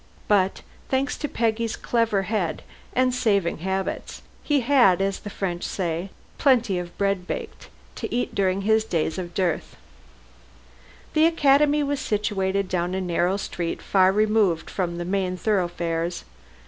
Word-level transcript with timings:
But, 0.27 0.63
thanks 0.89 1.15
to 1.17 1.27
Peggy's 1.27 1.75
clever 1.75 2.23
head 2.23 2.63
and 2.95 3.13
saving 3.13 3.59
habits, 3.59 4.23
he 4.43 4.61
had 4.61 4.99
as 4.99 5.19
the 5.19 5.29
French 5.29 5.63
say 5.63 6.09
"plenty 6.39 6.79
of 6.79 6.97
bread 6.97 7.27
baked" 7.27 7.69
to 7.97 8.11
eat 8.11 8.33
during 8.33 8.61
days 8.61 9.19
of 9.19 9.35
dearth. 9.35 9.77
The 11.13 11.27
Academy 11.27 11.83
was 11.83 11.99
situated 11.99 12.67
down 12.67 12.95
a 12.95 12.99
narrow 13.01 13.37
street 13.37 13.79
far 13.79 14.11
removed 14.11 14.71
from 14.71 14.97
the 14.97 15.05
main 15.05 15.37
thoroughfares. 15.37 16.23